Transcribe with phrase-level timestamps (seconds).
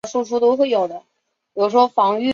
[0.01, 1.05] 大概是来不及了